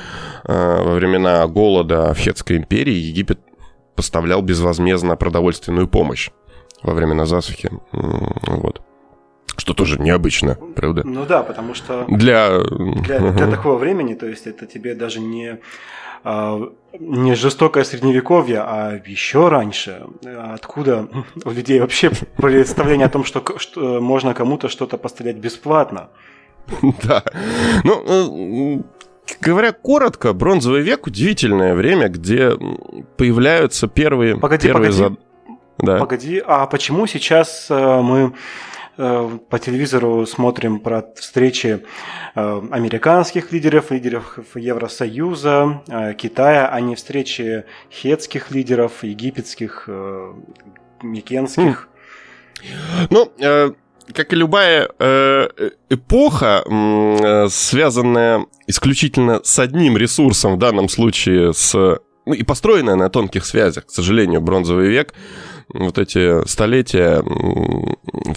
[0.45, 3.41] Э, во времена голода в Хетской империи Египет
[3.95, 6.31] поставлял безвозмездно продовольственную помощь
[6.83, 7.71] во времена засухи.
[7.93, 8.83] Вот.
[9.57, 11.03] Что тоже необычно, правда?
[11.05, 15.59] Ну да, потому что для, для, для такого времени, то есть это тебе даже не
[16.25, 20.07] не жестокое средневековье, а еще раньше.
[20.25, 21.09] Откуда
[21.45, 26.09] у людей вообще представление о том, что, что можно кому-то что-то пострелять бесплатно?
[27.03, 27.23] Да.
[27.83, 28.83] Ну, э,
[29.41, 32.53] говоря коротко, бронзовый век удивительное время, где
[33.17, 34.37] появляются первые...
[34.39, 34.99] Погоди, первые погоди.
[34.99, 35.13] Зад...
[35.79, 35.99] Да.
[35.99, 38.35] Погоди, а почему сейчас э, мы
[38.99, 41.85] по телевизору смотрим про встречи
[42.35, 49.89] э, американских лидеров, лидеров Евросоюза, э, Китая, а не встречи хетских лидеров, египетских,
[51.03, 51.89] микенских.
[53.11, 53.33] Ну,
[54.13, 54.87] как и любая
[55.89, 56.65] эпоха,
[57.51, 63.87] связанная исключительно с одним ресурсом, в данном случае с ну, и построенная на тонких связях,
[63.87, 65.15] к сожалению, бронзовый век,
[65.75, 67.23] вот эти столетия,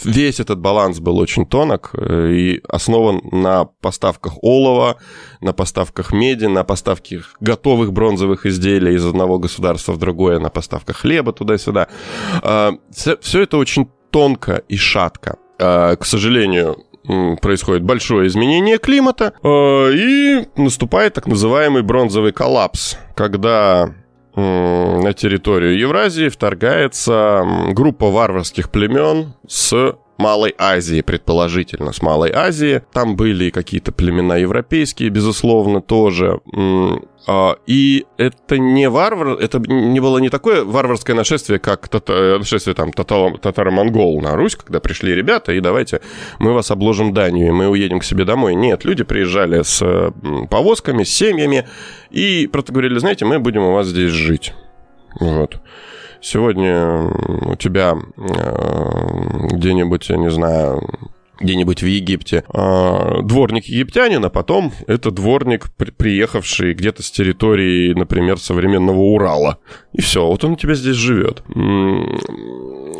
[0.04, 4.98] весь этот баланс был очень тонок э, и основан на поставках олова,
[5.40, 10.98] на поставках меди, на поставке готовых бронзовых изделий из одного государства в другое, на поставках
[10.98, 11.88] хлеба туда-сюда.
[12.42, 15.38] А, Все это очень тонко и шатко.
[15.60, 16.86] А, к сожалению,
[17.42, 23.94] происходит большое изменение климата, а, и наступает так называемый бронзовый коллапс, когда
[24.36, 32.84] на территорию Евразии вторгается группа варварских племен с Малой Азии, предположительно, с Малой Азии.
[32.94, 36.40] Там были какие-то племена европейские, безусловно, тоже.
[37.28, 42.76] А, и это не варвар, это не было не такое варварское нашествие, как тата, нашествие
[42.76, 46.02] там татаро-монгол на Русь, когда пришли ребята, и давайте
[46.40, 48.56] мы вас обложим Данию, и мы уедем к себе домой.
[48.56, 50.14] Нет, люди приезжали с
[50.50, 51.68] повозками, с семьями,
[52.10, 54.54] и просто говорили, знаете, мы будем у вас здесь жить.
[55.20, 55.60] Вот.
[56.22, 57.10] Сегодня
[57.52, 60.88] у тебя э, где-нибудь, я не знаю,
[61.42, 68.38] где-нибудь в Египте, а, дворник египтянин, а потом это дворник, приехавший где-то с территории, например,
[68.40, 69.58] современного Урала.
[69.94, 71.44] И все, вот он у тебя здесь живет.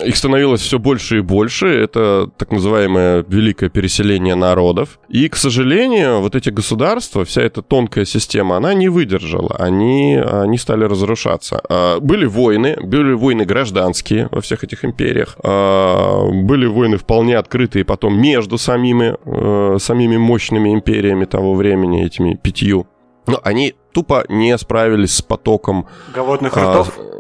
[0.06, 1.68] Их становилось все больше и больше.
[1.68, 5.00] Это так называемое великое переселение народов.
[5.10, 9.56] И, к сожалению, вот эти государства, вся эта тонкая система, она не выдержала.
[9.58, 11.62] Они, они стали разрушаться.
[11.70, 15.38] А, были войны, были войны гражданские во всех этих империях.
[15.44, 22.36] А, были войны вполне открытые потом между самими, э, самими мощными империями того времени, этими
[22.36, 22.88] пятью.
[23.28, 25.88] Но они тупо не справились с потоком...
[26.14, 26.98] Голодных ртов?
[26.98, 27.12] А,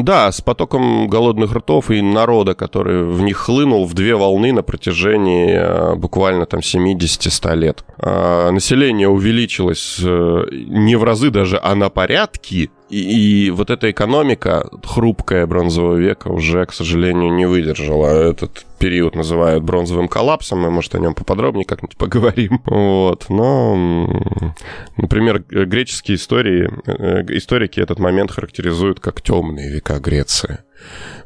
[0.00, 4.62] да, с потоком голодных ртов и народа, который в них хлынул в две волны на
[4.62, 7.84] протяжении а, буквально там 70-100 лет.
[7.98, 13.90] А, население увеличилось э, не в разы даже, а на порядки, и, и вот эта
[13.90, 18.08] экономика хрупкая бронзового века уже, к сожалению, не выдержала.
[18.08, 22.60] Этот период называют бронзовым коллапсом, мы, может, о нем поподробнее как-нибудь поговорим.
[22.72, 23.26] Вот.
[23.28, 23.76] Но,
[24.96, 30.58] например, греческие истории, э, историки этот момент характеризуют как темные века Греции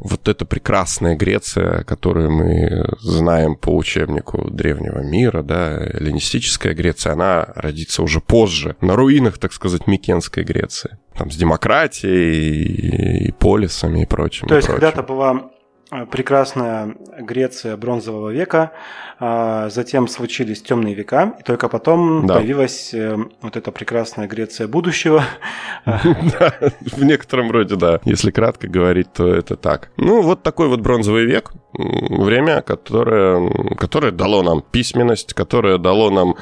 [0.00, 7.48] вот эта прекрасная Греция, которую мы знаем по учебнику древнего мира, да, эллинистическая Греция, она
[7.54, 10.98] родится уже позже, на руинах, так сказать, Микенской Греции.
[11.16, 14.46] Там с демократией и, и полисами и прочим.
[14.48, 15.50] То есть когда-то была
[16.10, 18.72] прекрасная Греция бронзового века,
[19.18, 22.34] а, затем случились темные века, и только потом да.
[22.34, 25.24] появилась э, вот эта прекрасная Греция будущего.
[25.86, 28.00] В некотором роде, да.
[28.04, 29.90] Если кратко говорить, то это так.
[29.96, 36.34] Ну, вот такой вот бронзовый век, время, которое, которое дало нам письменность, которое дало нам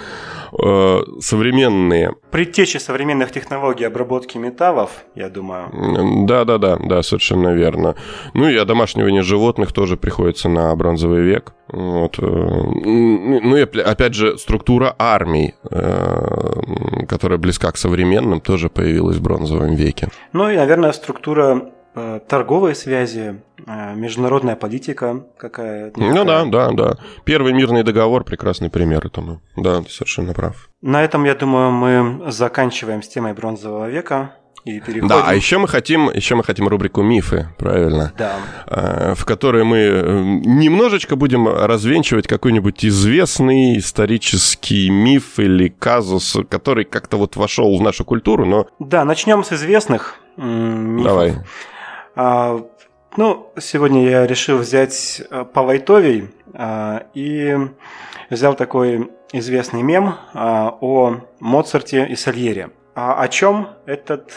[0.62, 2.14] э, современные...
[2.30, 6.26] Предтечи современных технологий обработки металлов, я думаю.
[6.26, 7.94] Да-да-да, да, совершенно верно.
[8.34, 11.52] Ну и одомашнивание животных тоже приходится на бронзовый век.
[11.68, 12.18] Вот.
[12.18, 19.22] Э, ну и опять же, структура армий, э, которая близка к современным, тоже появилась в
[19.22, 20.08] бронзовом веке.
[20.32, 26.98] Ну и, наверное, структура Э, торговые связи, международная политика какая то Ну да, да, да.
[27.24, 29.40] Первый мирный договор прекрасный пример этому.
[29.56, 30.68] Да, ты совершенно прав.
[30.82, 34.36] На этом, я думаю, мы заканчиваем с темой бронзового века.
[34.64, 35.08] И переходим...
[35.08, 38.14] Да, а еще мы хотим, еще мы хотим рубрику мифы, правильно?
[38.16, 38.36] Да.
[38.66, 47.18] Э, в которой мы немножечко будем развенчивать какой-нибудь известный исторический миф или казус, который как-то
[47.18, 48.66] вот вошел в нашу культуру, но.
[48.78, 51.04] Да, начнем с известных мифов.
[51.04, 51.34] Давай.
[53.16, 57.56] Ну, сегодня я решил взять э, по лайтовей а, и
[58.28, 62.70] взял такой известный мем а, о Моцарте и Сальере.
[62.96, 64.32] А о чем этот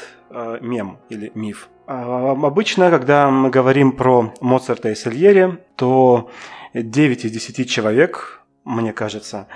[0.61, 1.69] мем или миф?
[1.85, 6.29] Обычно, когда мы говорим про Моцарта и Сальери, то
[6.73, 9.47] 9 из 10 человек, мне кажется,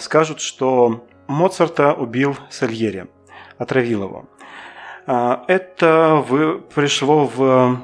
[0.00, 3.08] скажут, что Моцарта убил Сальери,
[3.58, 4.28] отравил его.
[5.06, 6.24] Это
[6.74, 7.80] пришло в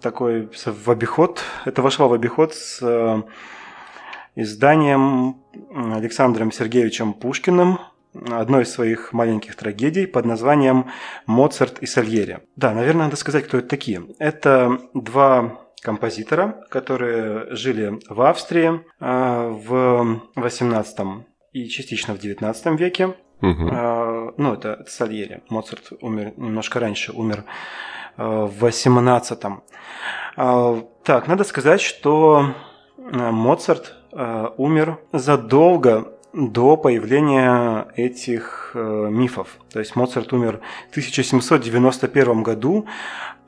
[0.00, 3.22] такой в обиход, это вошло в обиход с э,
[4.36, 5.42] изданием
[5.74, 7.78] Александром Сергеевичем Пушкиным
[8.30, 10.86] одной из своих маленьких трагедий под названием
[11.26, 12.40] «Моцарт и Сальери».
[12.56, 14.02] Да, наверное, надо сказать, кто это такие.
[14.18, 20.98] Это два композитора, которые жили в Австрии э, в 18
[21.52, 23.14] и частично в 19 веке.
[23.42, 24.34] Угу.
[24.36, 25.42] Ну, это, Сальери.
[25.48, 27.44] Моцарт умер немножко раньше, умер
[28.16, 29.62] в 18-м.
[30.36, 32.54] А, так, надо сказать, что
[32.98, 33.96] а, Моцарт
[34.58, 39.58] умер задолго до появления этих э, мифов.
[39.70, 42.86] То есть Моцарт умер в 1791 году,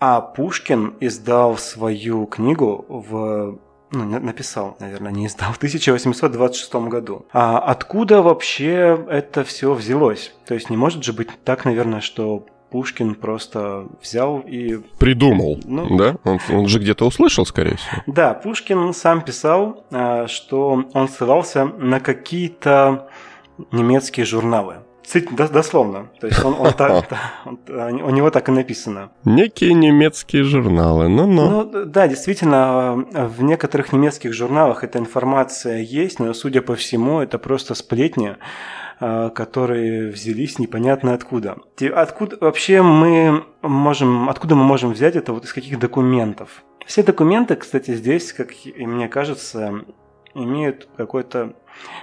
[0.01, 3.59] а Пушкин издал свою книгу в
[3.91, 7.27] ну, написал, наверное, не издал, в 1826 году.
[7.33, 10.35] А откуда вообще это все взялось?
[10.47, 12.45] То есть не может же быть так, наверное, что
[12.75, 14.79] Пушкин просто взял и...
[14.99, 16.17] Придумал, ну, да?
[16.25, 18.03] Он, он же где-то услышал, скорее всего.
[18.09, 23.09] Да, Пушкин сам писал, а, что он ссылался на какие-то
[23.71, 24.79] немецкие журналы.
[25.31, 26.09] дословно.
[26.21, 27.07] То есть он, он так,
[27.45, 27.59] он,
[28.03, 29.11] у него так и написано.
[29.25, 31.51] Некие немецкие журналы, ну-ну.
[31.51, 37.39] Ну да, действительно, в некоторых немецких журналах эта информация есть, но, судя по всему, это
[37.39, 38.37] просто сплетни, а,
[38.99, 41.57] которые взялись непонятно откуда.
[41.95, 46.65] Откуда вообще мы можем, откуда мы можем взять это, вот из каких документов?
[46.87, 49.85] Все документы, кстати, здесь, как и мне кажется,
[50.35, 51.55] имеют какое-то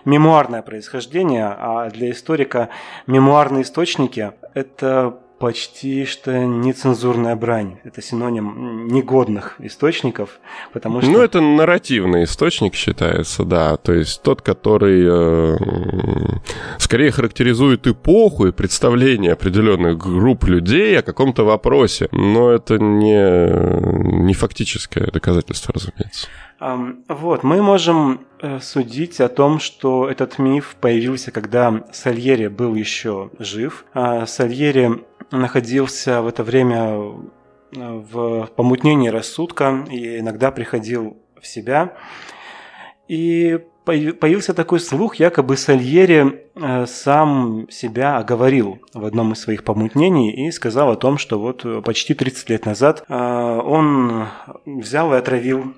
[0.06, 2.70] мемуарное происхождение, а для историка
[3.08, 7.80] мемуарные источники– это почти что нецензурная брань.
[7.84, 10.40] Это синоним негодных источников,
[10.72, 11.12] потому что...
[11.12, 13.78] Ну, это нарративный источник считается, да.
[13.78, 15.58] То есть тот, который э,
[16.78, 22.08] скорее характеризует эпоху и представление определенных групп людей о каком-то вопросе.
[22.12, 26.28] Но это не, не фактическое доказательство, разумеется.
[27.08, 33.32] Вот, мы можем э, судить о том, что этот миф появился, когда Сальери был еще
[33.40, 33.84] жив.
[33.96, 41.94] А Сальери находился в это время э, в помутнении рассудка и иногда приходил в себя.
[43.08, 50.48] И появился такой слух, якобы Сальери э, сам себя оговорил в одном из своих помутнений
[50.48, 54.28] и сказал о том, что вот почти 30 лет назад он
[54.66, 55.74] взял и отравил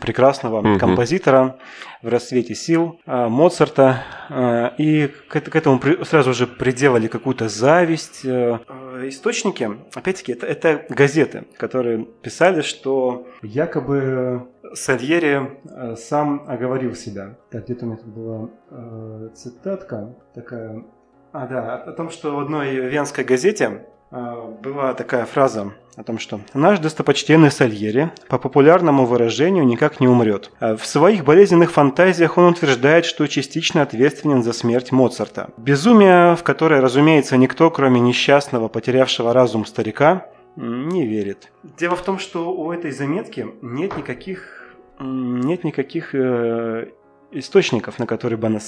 [0.00, 0.78] прекрасного угу.
[0.78, 1.58] композитора
[2.04, 8.24] в расцвете сил э, Моцарта, э, и к, этому сразу же приделали какую-то зависть.
[8.24, 8.58] Э,
[9.04, 15.58] источники, опять-таки, это, это газеты, которые писали, что якобы Сальери
[15.96, 17.38] сам оговорил себя.
[17.50, 20.84] Так, где-то у меня тут была э, цитатка такая.
[21.32, 26.18] А, да, о том, что в одной венской газете а, была такая фраза о том,
[26.18, 30.50] что наш достопочтенный Сальери по популярному выражению никак не умрет.
[30.60, 35.50] А в своих болезненных фантазиях он утверждает, что частично ответственен за смерть Моцарта.
[35.56, 40.26] Безумие, в которое, разумеется, никто, кроме несчастного, потерявшего разум старика,
[40.56, 41.50] не верит.
[41.78, 44.60] Дело в том, что у этой заметки нет никаких
[45.00, 46.86] нет никаких э,
[47.34, 48.60] источников, на которые бы она,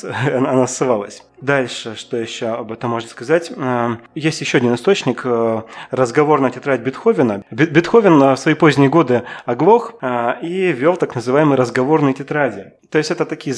[0.51, 1.23] она ссылалась.
[1.41, 3.53] Дальше, что еще об этом можно сказать?
[3.55, 7.43] Э, есть еще один источник, э, разговорная тетрадь Бетховена.
[7.51, 12.73] Бетховен в свои поздние годы оглох э, и вел так называемые разговорные тетради.
[12.91, 13.53] То есть это такие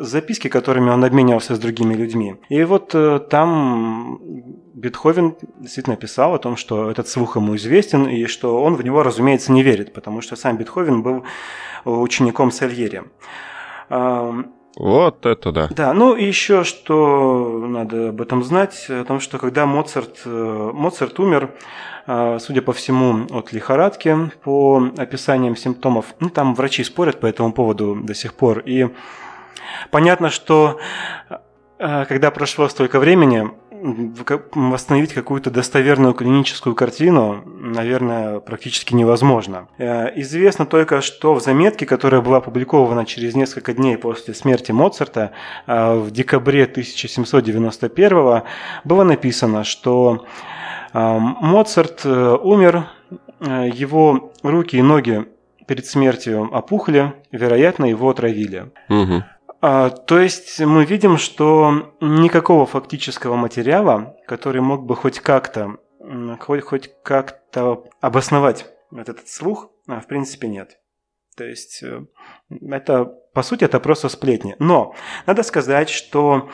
[0.00, 2.36] записки, которыми он обменивался с другими людьми.
[2.48, 2.94] И вот
[3.30, 4.18] там
[4.74, 9.04] Бетховен действительно писал о том, что этот слух ему известен, и что он в него,
[9.04, 11.24] разумеется, не верит, потому что сам Бетховен был
[11.84, 13.04] учеником Сальери.
[14.78, 15.68] Вот это да.
[15.70, 20.70] Да, ну и еще что надо об этом знать, о том, что когда Моцарт, э,
[20.72, 21.50] Моцарт умер,
[22.06, 27.52] э, судя по всему, от лихорадки, по описаниям симптомов, ну там врачи спорят по этому
[27.52, 28.88] поводу до сих пор, и
[29.90, 30.78] понятно, что
[31.80, 33.50] э, когда прошло столько времени,
[34.54, 39.68] восстановить какую-то достоверную клиническую картину, наверное, практически невозможно.
[39.78, 45.32] Э, известно только, что в заметке, которая была опубликована через несколько дней после смерти Моцарта
[45.66, 48.42] э, в декабре 1791
[48.84, 50.26] было написано, что
[50.92, 52.88] э, Моцарт умер,
[53.40, 55.26] его руки и ноги
[55.66, 58.72] перед смертью опухли, вероятно, его отравили.
[58.88, 59.22] Угу.
[59.60, 65.78] А, то есть мы видим, что никакого фактического материала, который мог бы хоть как-то
[66.40, 70.78] хоть, хоть как-то обосновать вот этот слух, а, в принципе нет.
[71.36, 72.04] То есть э,
[72.70, 74.56] это, по сути, это просто сплетни.
[74.58, 74.94] Но
[75.26, 76.50] надо сказать, что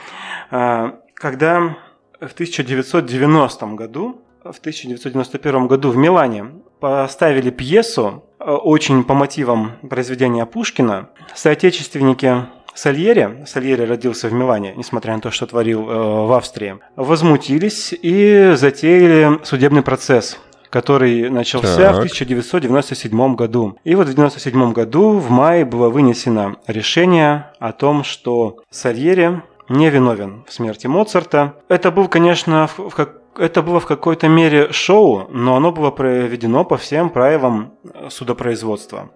[0.50, 1.76] а, когда
[2.20, 10.44] в 1990 году, в 1991 году в Милане поставили пьесу, э, очень по мотивам произведения
[10.44, 16.76] Пушкина, соотечественники Сальери, Сальери родился в Милане, несмотря на то, что творил э, в Австрии,
[16.96, 20.38] возмутились и затеяли судебный процесс
[20.70, 21.92] который начался так.
[21.92, 23.78] в 1997 году.
[23.84, 29.88] И вот в 1997 году в мае было вынесено решение о том, что Сальери не
[29.88, 31.54] виновен в смерти Моцарта.
[31.68, 32.94] Это был, конечно, в, в
[33.38, 37.74] это было в какой-то мере шоу, но оно было проведено по всем правилам
[38.08, 39.10] судопроизводства.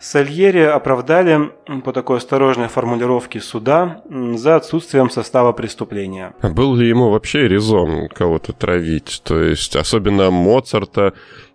[0.00, 1.50] Сальери оправдали
[1.84, 6.32] по такой осторожной формулировке суда за отсутствием состава преступления.
[6.42, 9.20] Был ли ему вообще резон кого-то травить?
[9.24, 11.12] То есть, особенно Моцарта,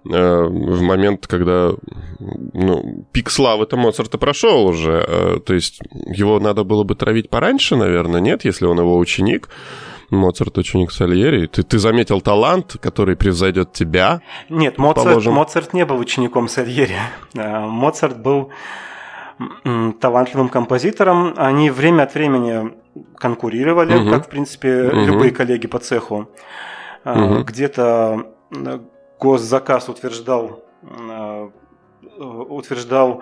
[0.08, 1.72] э, в момент, когда
[2.20, 5.04] ну, пик славы-то Моцарта прошел уже.
[5.08, 9.50] Э, то есть его надо было бы травить пораньше, наверное, нет, если он его ученик.
[10.16, 11.48] Моцарт ученик Сальери.
[11.48, 14.22] Ты, ты заметил талант, который превзойдет тебя?
[14.50, 16.98] Нет, Моцарт, Моцарт не был учеником Сальери.
[17.34, 18.52] Моцарт был
[20.00, 21.34] талантливым композитором.
[21.38, 22.74] Они время от времени
[23.18, 24.10] конкурировали, угу.
[24.10, 25.00] как, в принципе, угу.
[25.00, 26.30] любые коллеги по цеху.
[27.04, 27.44] Угу.
[27.44, 28.32] Где-то
[29.20, 30.64] госзаказ утверждал,
[32.18, 33.22] утверждал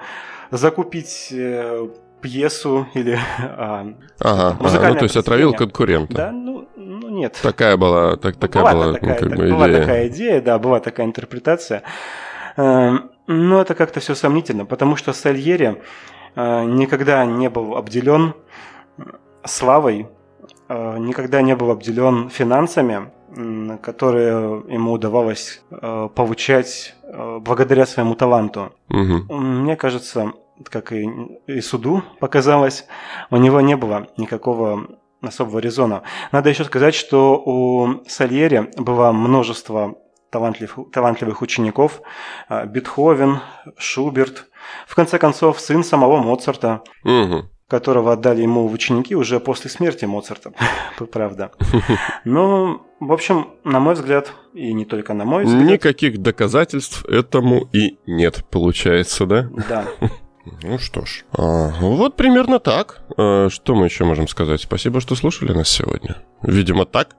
[0.51, 1.87] закупить э,
[2.23, 3.85] пьесу или а,
[4.19, 6.13] ага, ага, ну, то есть отравил конкурента.
[6.13, 7.37] Да, ну, ну нет.
[7.43, 9.79] Такая была, так, такая была, была, такая, ну, как бы, была идея.
[9.81, 11.83] такая идея, да, была такая интерпретация.
[12.55, 15.81] Эм, но это как-то все сомнительно, потому что Сальери
[16.35, 18.33] э, никогда не был обделен
[19.45, 20.07] славой,
[20.69, 23.11] э, никогда не был обделен финансами,
[23.81, 26.95] которые ему удавалось э, получать
[27.41, 28.71] благодаря своему таланту.
[28.89, 29.33] Угу.
[29.33, 30.33] Мне кажется,
[30.69, 31.09] как и,
[31.47, 32.85] и суду показалось,
[33.29, 34.87] у него не было никакого
[35.21, 36.03] особого резона.
[36.31, 39.95] Надо еще сказать, что у Сальери было множество
[40.29, 42.01] талантлив, талантливых учеников.
[42.49, 43.39] А, Бетховен,
[43.77, 44.49] Шуберт.
[44.87, 46.81] В конце концов, сын самого Моцарта.
[47.03, 50.53] Угу которого отдали ему в ученики уже после смерти Моцарта,
[51.11, 51.51] правда.
[52.23, 55.63] Ну, в общем, на мой взгляд, и не только на мой взгляд...
[55.63, 59.49] Никаких доказательств этому и нет, получается, да?
[59.67, 59.87] Да.
[60.45, 63.01] Ну что ж, а, вот примерно так.
[63.17, 64.61] А, что мы еще можем сказать?
[64.61, 66.17] Спасибо, что слушали нас сегодня.
[66.41, 67.15] Видимо, так.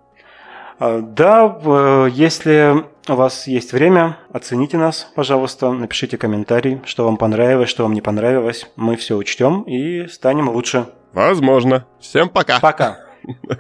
[0.79, 7.71] А, да, если у вас есть время, оцените нас, пожалуйста, напишите комментарий, что вам понравилось,
[7.71, 8.69] что вам не понравилось.
[8.77, 10.87] Мы все учтем и станем лучше.
[11.13, 11.87] Возможно.
[12.01, 12.61] Всем пока.
[12.61, 13.01] Пока.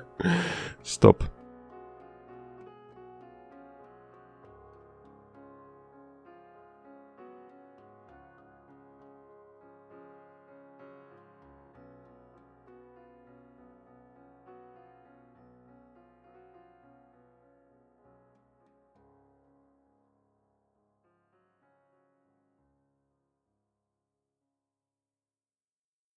[0.84, 1.24] Стоп.